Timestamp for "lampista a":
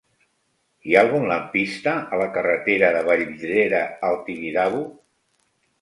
1.33-2.19